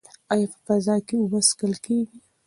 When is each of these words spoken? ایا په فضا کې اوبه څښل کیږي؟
ایا 0.33 0.47
په 0.51 0.57
فضا 0.65 0.95
کې 1.07 1.15
اوبه 1.19 1.39
څښل 1.47 1.73
کیږي؟ 1.85 2.19